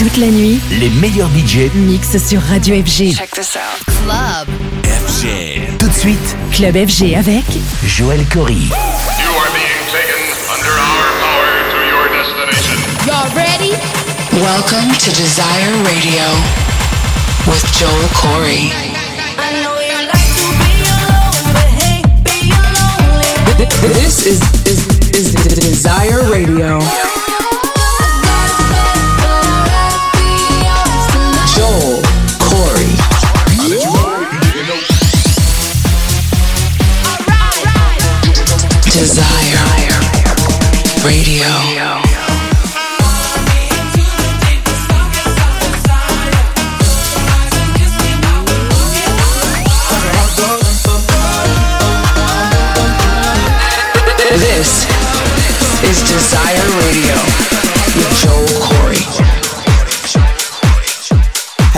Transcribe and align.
Toute 0.00 0.16
la 0.16 0.28
nuit, 0.28 0.58
les 0.80 0.88
meilleurs 0.88 1.28
budgets 1.28 1.70
mixent 1.74 2.16
sur 2.26 2.40
Radio 2.40 2.74
FG. 2.76 3.14
Check 3.14 3.32
this 3.32 3.54
out. 3.54 3.84
Club. 3.84 4.48
FG. 4.82 5.76
Tout 5.78 5.88
de 5.88 5.92
suite, 5.92 6.36
Club 6.52 6.74
FG 6.74 7.14
avec 7.14 7.44
Joël 7.84 8.24
Corry. 8.32 8.54
You 8.54 9.28
are 9.36 9.52
being 9.52 9.84
taken 9.92 10.24
under 10.48 10.72
our 10.72 11.04
power 11.20 11.52
to 11.68 11.78
your 11.84 12.08
destination. 12.16 12.80
Y'all 13.06 13.28
ready? 13.36 13.76
Welcome 14.40 14.90
to 15.00 15.10
Desire 15.10 15.74
Radio 15.84 16.24
with 17.46 17.62
Joel 17.78 18.08
Corey. 18.14 18.72
This 23.82 24.26
is, 24.26 24.40
is, 24.66 24.86
is 25.14 25.34
Desire 25.34 26.22
Radio. 26.30 26.80
Joel 31.60 32.00
Corry. 32.38 32.96
Desire 38.86 39.60
Radio. 41.04 41.79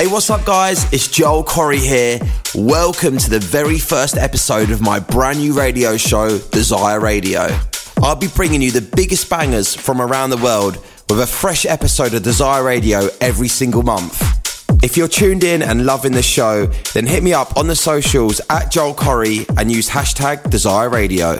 Hey, 0.02 0.08
what's 0.08 0.30
up, 0.30 0.44
guys? 0.44 0.92
It's 0.92 1.06
Joel 1.06 1.44
Corry 1.44 1.76
here. 1.76 2.18
Welcome 2.56 3.18
to 3.18 3.30
the 3.30 3.38
very 3.38 3.78
first 3.78 4.16
episode 4.16 4.72
of 4.72 4.80
my 4.80 4.98
brand 4.98 5.38
new 5.38 5.56
radio 5.56 5.96
show, 5.96 6.38
Desire 6.38 6.98
Radio. 6.98 7.46
I'll 7.98 8.16
be 8.16 8.26
bringing 8.26 8.62
you 8.62 8.72
the 8.72 8.80
biggest 8.80 9.30
bangers 9.30 9.76
from 9.76 10.02
around 10.02 10.30
the 10.30 10.38
world 10.38 10.84
with 11.08 11.20
a 11.20 11.26
fresh 11.28 11.64
episode 11.66 12.14
of 12.14 12.24
Desire 12.24 12.64
Radio 12.64 13.10
every 13.20 13.46
single 13.46 13.84
month. 13.84 14.20
If 14.82 14.96
you're 14.96 15.06
tuned 15.06 15.44
in 15.44 15.62
and 15.62 15.86
loving 15.86 16.10
the 16.10 16.22
show, 16.24 16.66
then 16.94 17.06
hit 17.06 17.22
me 17.22 17.32
up 17.32 17.56
on 17.56 17.68
the 17.68 17.76
socials 17.76 18.40
at 18.50 18.72
Joel 18.72 18.94
Corry 18.94 19.48
and 19.56 19.70
use 19.70 19.88
hashtag 19.88 20.50
Desire 20.50 20.88
Radio. 20.88 21.38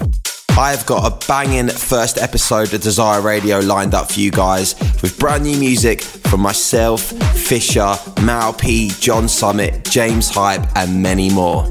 I've 0.58 0.84
got 0.84 1.11
a 1.11 1.27
banging 1.27 1.69
first 1.69 2.19
episode 2.19 2.75
of 2.75 2.83
Desire 2.83 3.22
Radio 3.22 3.61
lined 3.61 3.95
up 3.95 4.12
for 4.12 4.20
you 4.20 4.31
guys 4.31 4.75
with 5.00 5.19
brand 5.19 5.45
new 5.45 5.56
music 5.58 6.03
from 6.03 6.41
myself, 6.41 7.00
Fisher, 7.34 7.95
Mal 8.22 8.53
P, 8.53 8.91
John 9.00 9.28
Summit, 9.28 9.84
James 9.84 10.28
Hype, 10.28 10.67
and 10.77 11.03
many 11.03 11.30
more. 11.30 11.64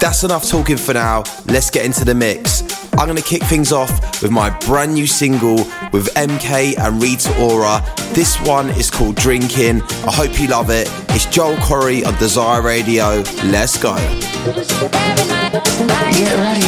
That's 0.00 0.24
enough 0.24 0.48
talking 0.48 0.78
for 0.78 0.94
now. 0.94 1.24
Let's 1.46 1.70
get 1.70 1.84
into 1.84 2.04
the 2.04 2.14
mix. 2.14 2.62
I'm 2.94 3.06
going 3.06 3.16
to 3.16 3.22
kick 3.22 3.42
things 3.42 3.72
off 3.72 4.22
with 4.22 4.30
my 4.30 4.50
brand 4.60 4.94
new 4.94 5.06
single 5.06 5.56
with 5.92 6.12
MK 6.14 6.78
and 6.78 7.02
Rita 7.02 7.36
Ora. 7.40 7.84
This 8.14 8.40
one 8.40 8.70
is 8.70 8.90
called 8.90 9.16
Drinking. 9.16 9.82
I 9.82 10.12
hope 10.12 10.40
you 10.40 10.48
love 10.48 10.70
it. 10.70 10.88
It's 11.10 11.26
Joel 11.26 11.56
Corry 11.56 12.06
on 12.06 12.18
Desire 12.18 12.62
Radio. 12.62 13.22
Let's 13.44 13.80
go. 13.80 13.94
Get 16.14 16.36
ready 16.36 16.67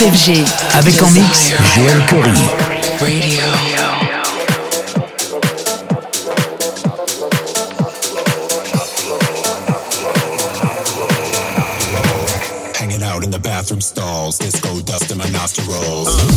FG. 0.00 0.44
Avec 0.74 1.00
en 1.02 1.10
mix 1.10 1.52
Joël. 1.76 2.02
Radio. 3.00 3.40
Hanging 12.74 13.02
out 13.02 13.22
in 13.24 13.30
the 13.30 13.38
bathroom 13.38 13.80
stalls, 13.80 14.38
disco 14.38 14.80
dust 14.80 15.12
in 15.12 15.18
my 15.18 15.28
nostrils. 15.30 16.33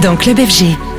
Dans 0.00 0.16
Club 0.16 0.38
FG. 0.38 0.89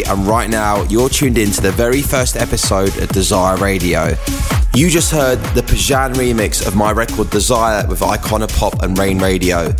And 0.00 0.26
right 0.26 0.48
now 0.48 0.84
you're 0.84 1.10
tuned 1.10 1.36
in 1.36 1.50
to 1.50 1.60
the 1.60 1.70
very 1.70 2.00
first 2.00 2.36
episode 2.36 2.96
of 2.96 3.10
Desire 3.10 3.58
Radio. 3.58 4.16
You 4.74 4.88
just 4.88 5.12
heard 5.12 5.38
the 5.54 5.60
Pajan 5.60 6.14
remix 6.14 6.66
of 6.66 6.74
my 6.74 6.92
record 6.92 7.28
Desire 7.28 7.86
with 7.86 8.00
Icona 8.00 8.48
Pop 8.58 8.82
and 8.82 8.98
Rain 8.98 9.18
Radio. 9.18 9.70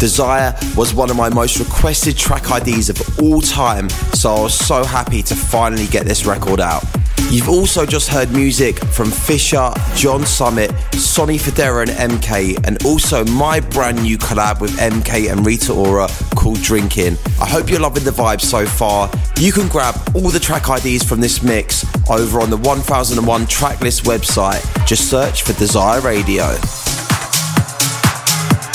Desire 0.00 0.56
was 0.76 0.92
one 0.92 1.08
of 1.08 1.16
my 1.16 1.28
most 1.28 1.60
requested 1.60 2.16
track 2.16 2.50
IDs 2.50 2.88
of 2.90 3.20
all 3.20 3.40
time, 3.40 3.88
so 4.12 4.34
I 4.34 4.40
was 4.40 4.54
so 4.54 4.82
happy 4.82 5.22
to 5.22 5.36
finally 5.36 5.86
get 5.86 6.04
this 6.04 6.26
record 6.26 6.58
out. 6.58 6.82
You've 7.30 7.48
also 7.48 7.86
just 7.86 8.08
heard 8.08 8.32
music 8.32 8.76
from 8.86 9.08
Fisher, 9.08 9.72
John 9.94 10.26
Summit, 10.26 10.72
Sonny 10.94 11.38
Fodera 11.38 11.88
and 11.88 12.12
MK, 12.12 12.66
and 12.66 12.84
also 12.84 13.24
my 13.26 13.60
brand 13.60 14.02
new 14.02 14.18
collab 14.18 14.60
with 14.60 14.72
MK 14.72 15.30
and 15.30 15.46
Rita 15.46 15.72
Ora 15.72 16.08
called 16.34 16.60
Drinking. 16.60 17.16
I 17.40 17.46
hope 17.46 17.70
you're 17.70 17.78
loving 17.78 18.02
the 18.02 18.10
vibe 18.10 18.40
so 18.40 18.66
far. 18.66 19.08
You 19.36 19.52
can 19.52 19.68
grab 19.68 19.94
all 20.12 20.30
the 20.30 20.40
track 20.40 20.64
IDs 20.68 21.04
from 21.04 21.20
this 21.20 21.40
mix 21.40 21.86
over 22.10 22.40
on 22.40 22.50
the 22.50 22.56
1001 22.56 23.42
Tracklist 23.46 24.02
website. 24.06 24.64
Just 24.84 25.08
search 25.08 25.42
for 25.42 25.52
Desire 25.52 26.00
Radio. 26.00 26.56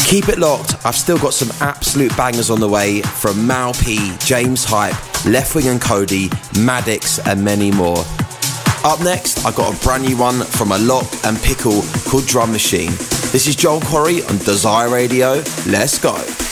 Keep 0.08 0.30
it 0.30 0.40
locked, 0.40 0.76
I've 0.86 0.96
still 0.96 1.18
got 1.18 1.34
some 1.34 1.52
absolute 1.60 2.16
bangers 2.16 2.50
on 2.50 2.62
the 2.62 2.70
way 2.70 3.02
from 3.02 3.46
Mal 3.46 3.74
P, 3.74 4.16
James 4.20 4.64
Hype, 4.64 4.94
Leftwing 5.26 5.70
and 5.70 5.82
Kody, 5.82 6.30
Maddix, 6.64 7.20
and 7.26 7.44
many 7.44 7.70
more. 7.72 8.06
Up 8.86 9.00
next, 9.02 9.44
I 9.48 9.52
got 9.52 9.76
a 9.76 9.84
brand 9.84 10.04
new 10.04 10.16
one 10.16 10.42
from 10.42 10.72
a 10.72 10.78
lock 10.78 11.12
and 11.26 11.42
Pickle 11.42 11.82
called 12.08 12.28
Drum 12.28 12.52
Machine. 12.52 12.92
This 13.32 13.48
is 13.48 13.56
Joel 13.56 13.80
Corry 13.80 14.22
on 14.30 14.38
Desire 14.38 14.90
Radio. 14.90 15.42
Let's 15.66 15.98
go. 15.98 16.45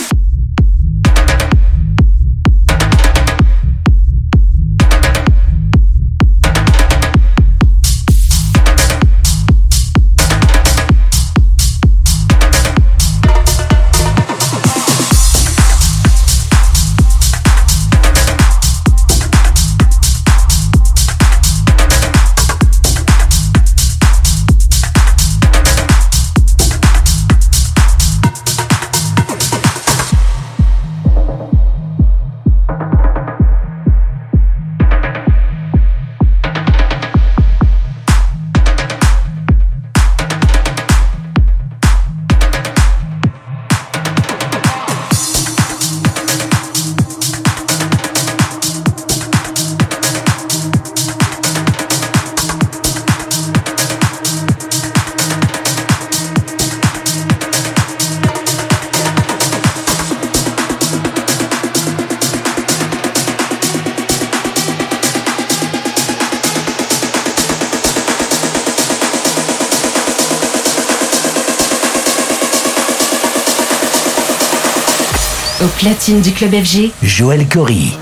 Du 76.11 76.33
club 76.33 76.51
FG, 76.51 76.91
Joël 77.01 77.47
Corry. 77.47 77.97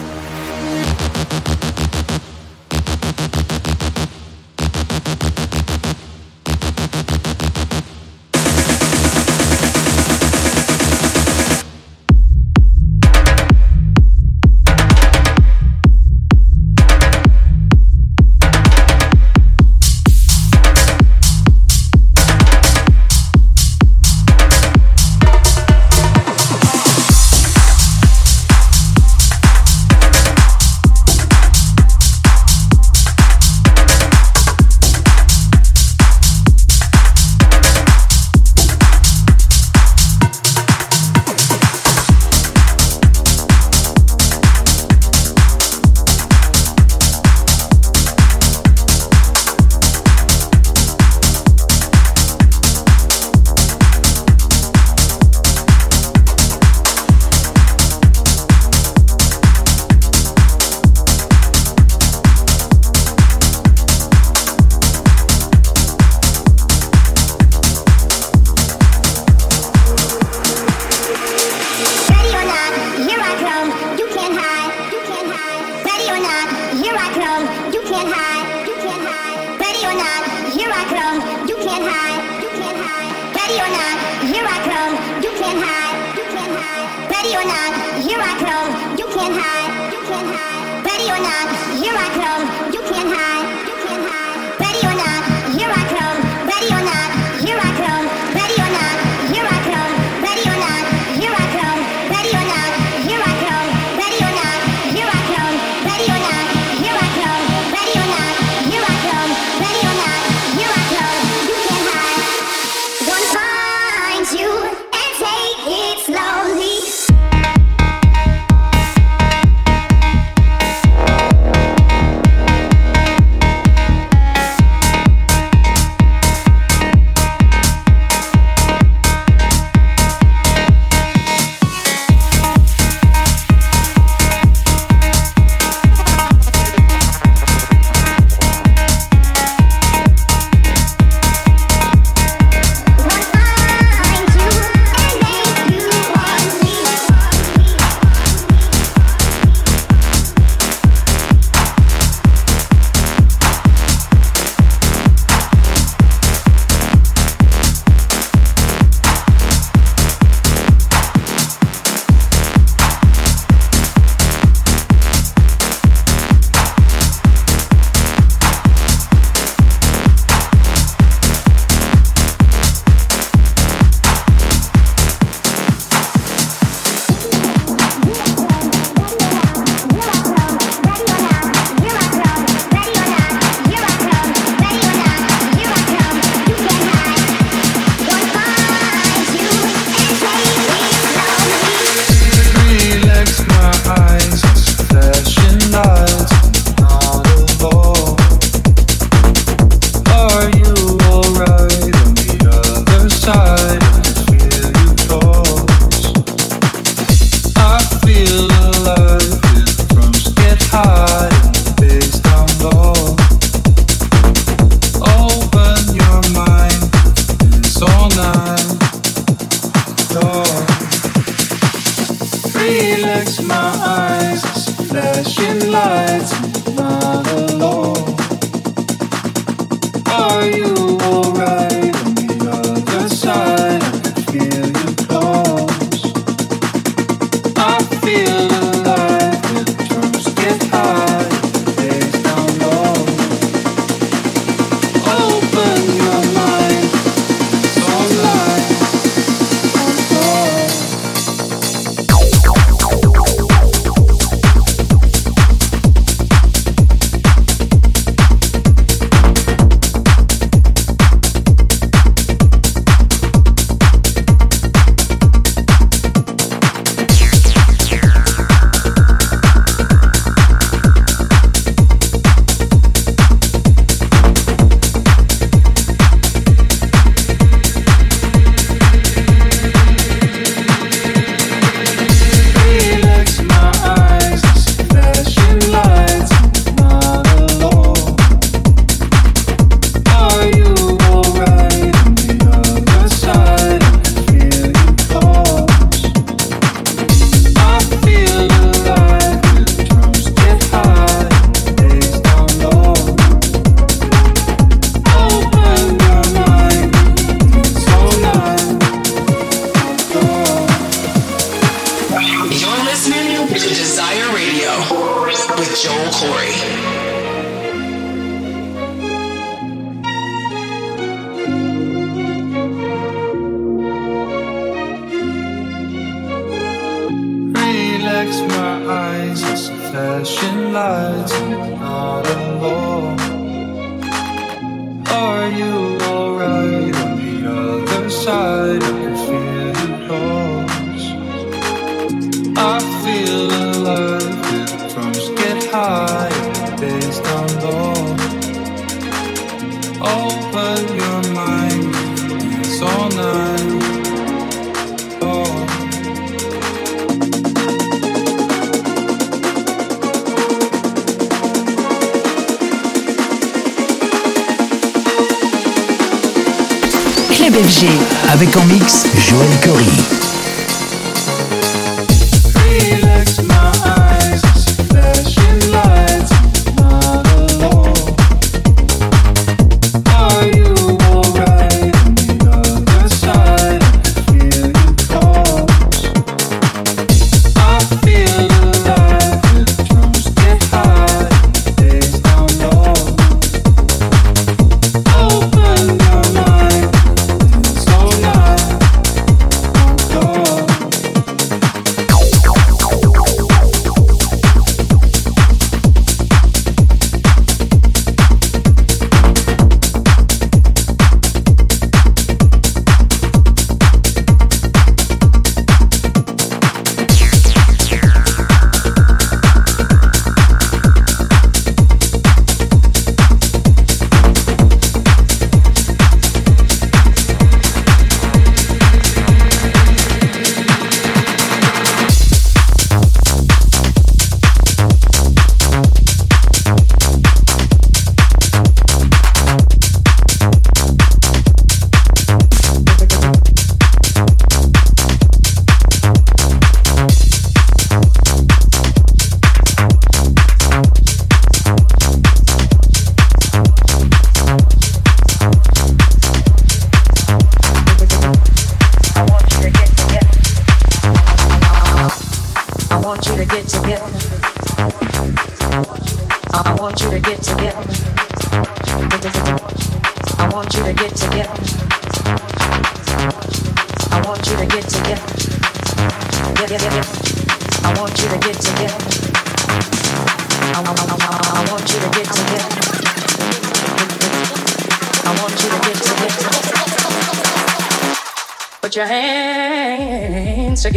Avec 368.29 368.55
en 368.57 368.65
mix 368.65 369.07
Joël 369.17 369.49
Corry. 369.63 370.30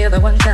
You 0.05 0.11
to 0.11 0.54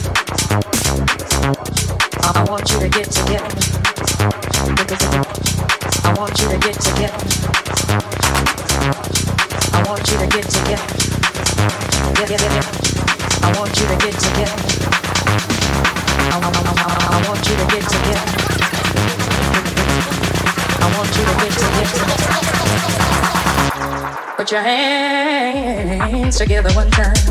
together 26.41 26.73
one 26.73 26.89
time. 26.89 27.30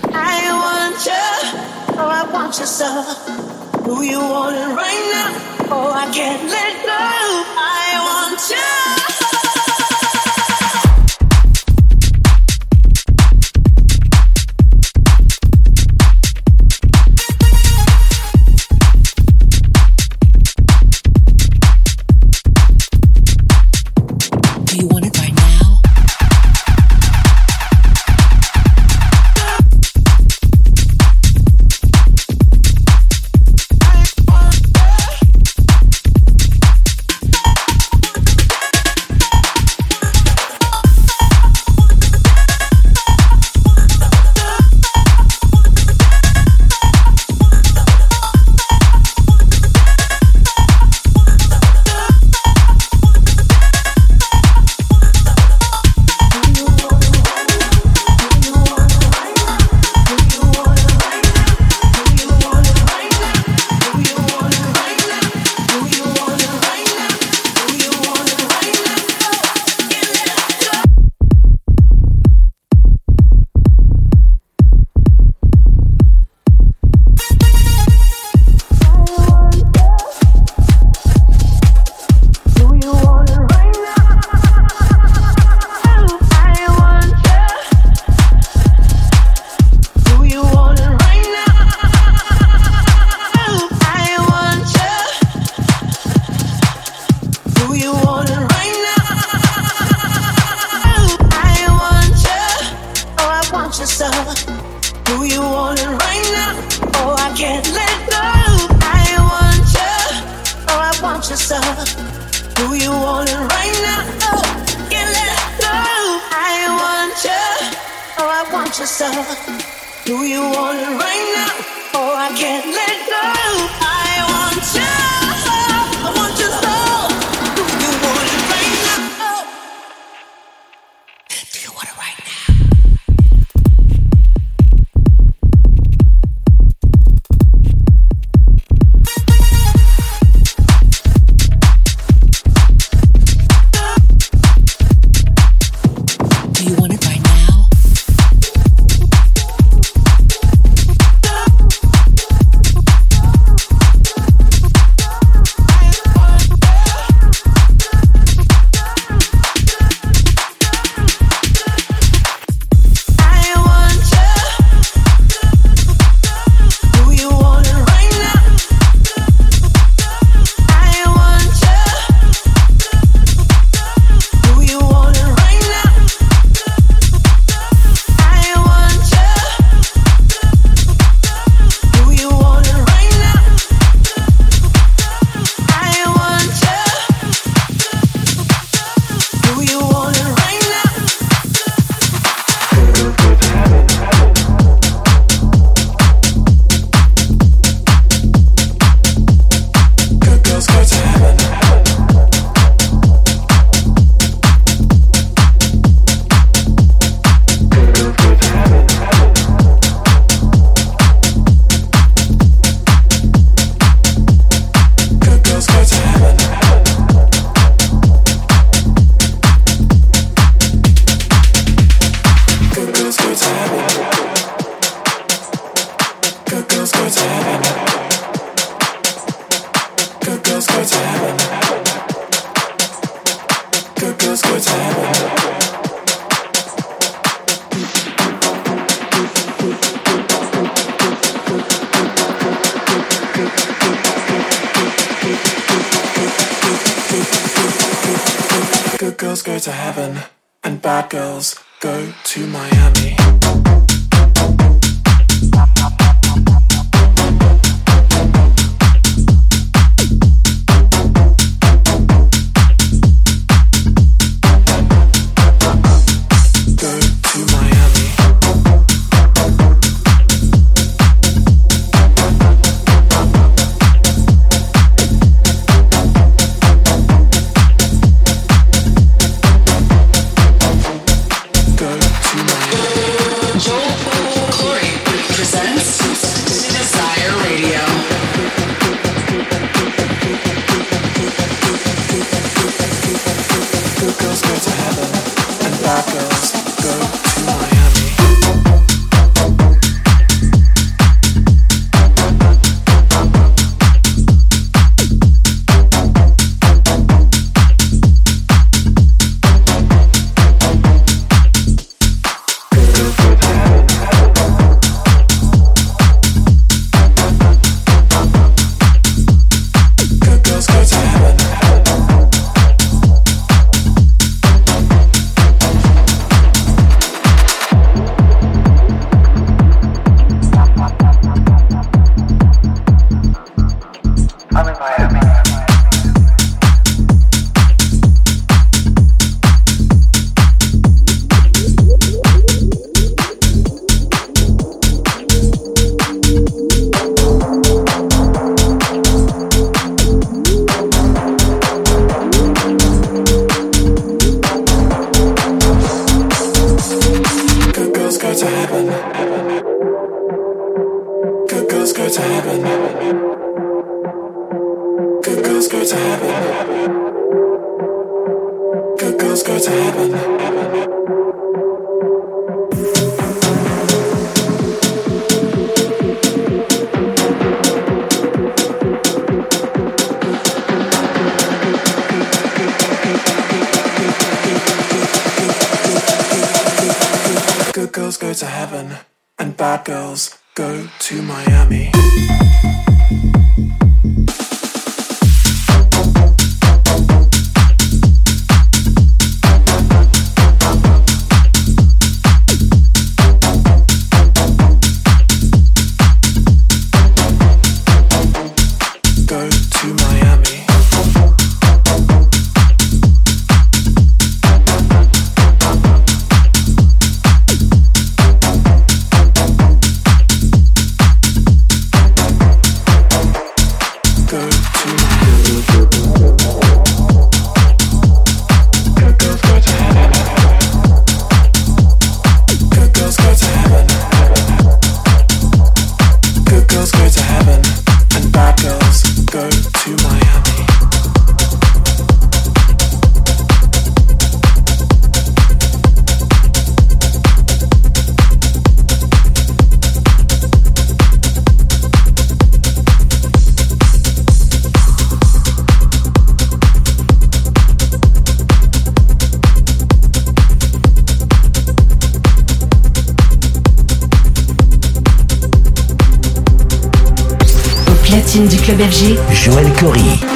FG, 468.79 469.19
Joël 469.33 469.69
Corry. 469.73 470.30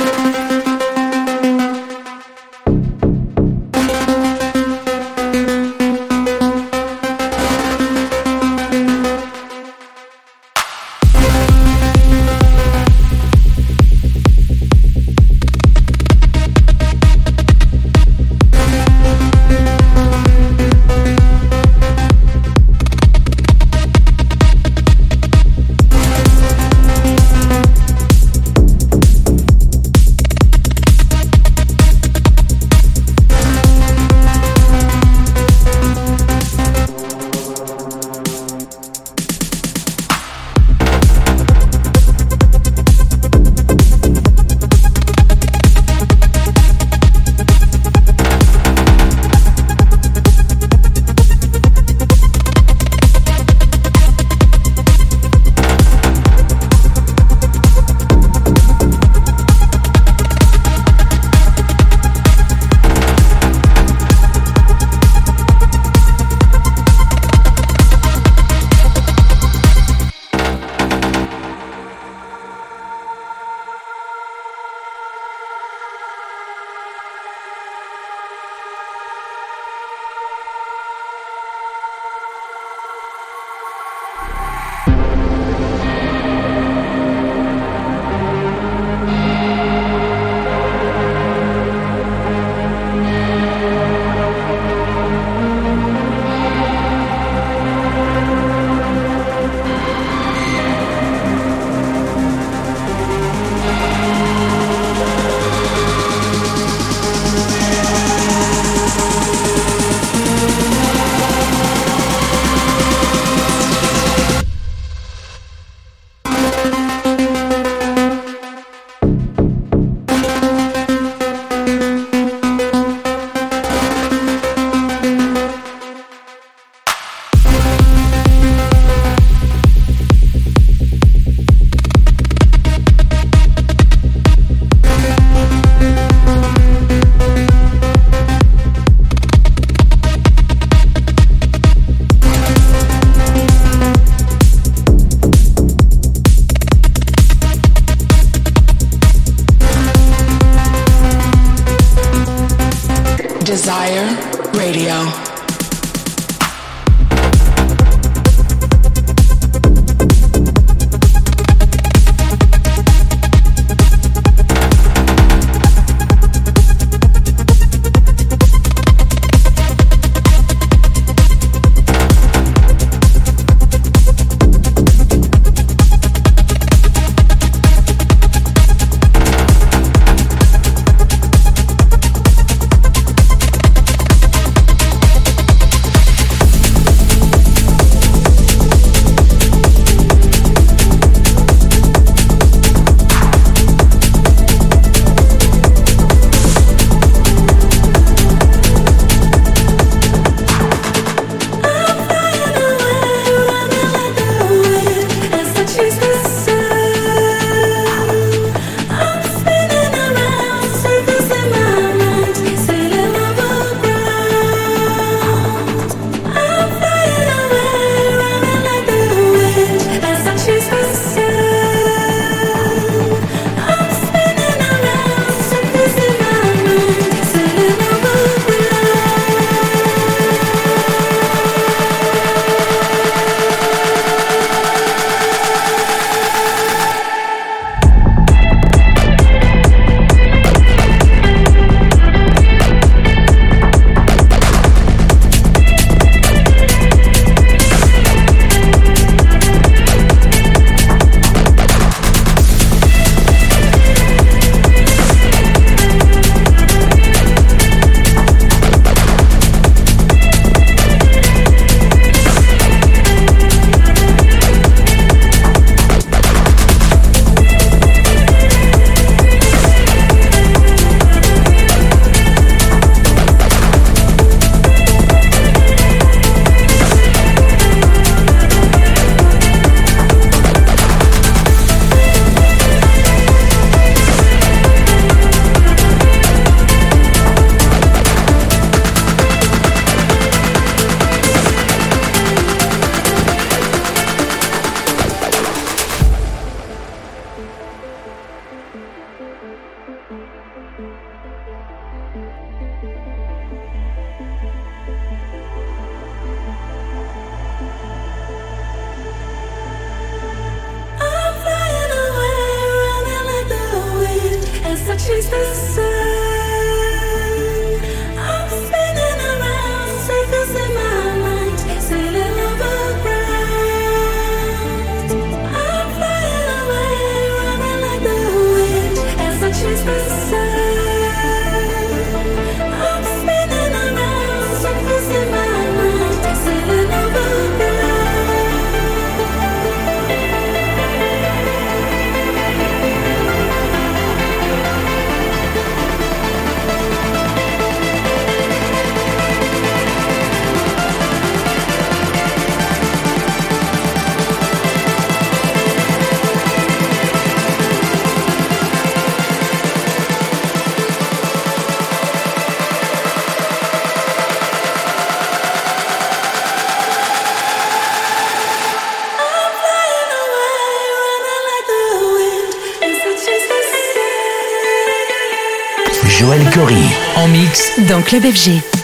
Mix 377.55 377.87
dans 377.87 378.01
Club 378.01 378.23
FG. 378.23 378.74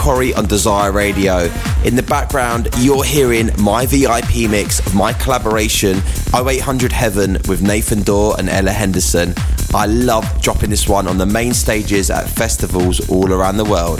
Corry 0.00 0.34
on 0.34 0.46
Desire 0.46 0.92
Radio. 0.92 1.50
In 1.84 1.94
the 1.94 2.02
background, 2.02 2.68
you're 2.78 3.04
hearing 3.04 3.50
my 3.58 3.84
VIP 3.84 4.50
mix 4.50 4.78
of 4.78 4.94
my 4.94 5.12
collaboration 5.12 5.98
0800 6.34 6.90
Heaven 6.90 7.34
with 7.46 7.60
Nathan 7.60 8.02
Dawe 8.02 8.34
and 8.36 8.48
Ella 8.48 8.70
Henderson. 8.70 9.34
I 9.74 9.84
love 9.84 10.24
dropping 10.40 10.70
this 10.70 10.88
one 10.88 11.06
on 11.06 11.18
the 11.18 11.26
main 11.26 11.52
stages 11.52 12.10
at 12.10 12.30
festivals 12.30 13.10
all 13.10 13.30
around 13.30 13.58
the 13.58 13.64
world. 13.66 13.98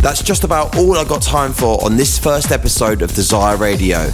That's 0.00 0.22
just 0.22 0.42
about 0.42 0.74
all 0.74 0.96
I 0.96 1.04
got 1.04 1.20
time 1.20 1.52
for 1.52 1.84
on 1.84 1.98
this 1.98 2.18
first 2.18 2.50
episode 2.50 3.02
of 3.02 3.12
Desire 3.14 3.58
Radio. 3.58 4.10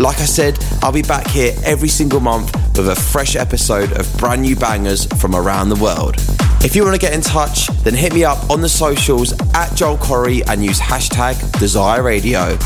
Like 0.00 0.18
I 0.18 0.26
said, 0.26 0.58
I'll 0.82 0.90
be 0.90 1.02
back 1.02 1.28
here 1.28 1.54
every 1.62 1.88
single 1.88 2.18
month 2.18 2.52
with 2.76 2.88
a 2.88 2.96
fresh 2.96 3.36
episode 3.36 3.92
of 3.92 4.12
brand 4.18 4.42
new 4.42 4.56
bangers 4.56 5.06
from 5.20 5.36
around 5.36 5.68
the 5.68 5.76
world. 5.76 6.16
If 6.64 6.74
you 6.74 6.82
want 6.82 6.94
to 6.94 7.00
get 7.00 7.12
in 7.12 7.20
touch, 7.20 7.66
then 7.84 7.92
hit 7.92 8.14
me 8.14 8.24
up 8.24 8.50
on 8.50 8.62
the 8.62 8.70
socials 8.70 9.34
at 9.52 9.74
Joel 9.74 9.98
Corry 9.98 10.42
and 10.48 10.64
use 10.64 10.80
hashtag 10.80 11.60
Desire 11.60 12.02
Radio. 12.02 12.56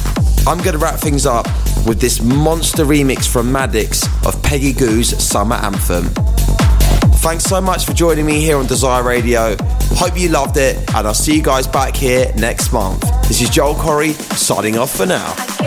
I'm 0.46 0.59
going 0.59 0.72
to 0.72 0.78
wrap 0.78 1.01
things 1.01 1.26
up 1.26 1.46
with 1.84 2.01
this 2.01 2.22
monster 2.22 2.84
remix 2.84 3.26
from 3.26 3.53
Maddix 3.53 4.07
of 4.24 4.40
Peggy 4.40 4.72
Gou's 4.72 5.20
Summer 5.22 5.57
Anthem. 5.57 6.05
Thanks 7.16 7.42
so 7.42 7.61
much 7.61 7.86
for 7.86 7.92
joining 7.92 8.24
me 8.24 8.40
here 8.40 8.57
on 8.57 8.66
Desire 8.66 9.03
Radio. 9.03 9.57
Hope 9.90 10.16
you 10.16 10.28
loved 10.28 10.59
it, 10.59 10.76
and 10.94 11.05
I'll 11.05 11.12
see 11.12 11.34
you 11.34 11.42
guys 11.42 11.66
back 11.66 11.96
here 11.96 12.32
next 12.36 12.72
month. 12.72 13.01
This 13.26 13.42
is 13.42 13.51
Joel 13.51 13.74
Corry 13.74 14.12
signing 14.36 14.78
off 14.78 14.96
for 14.96 15.07
now. 15.07 15.58